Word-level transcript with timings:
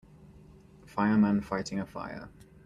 Fireman 0.87 1.41
fighting 1.41 1.79
a 1.79 1.85
fire. 1.85 2.29